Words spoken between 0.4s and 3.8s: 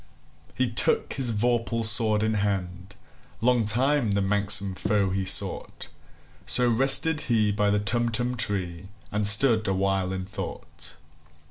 He took his vorpal sword in hand:Long